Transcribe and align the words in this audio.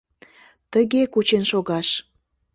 Тыге 0.71 1.01
кучен 1.13 1.43
шогаш! 1.51 1.87